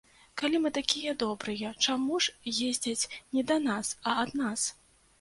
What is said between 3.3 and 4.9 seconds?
не да нас, а ад нас?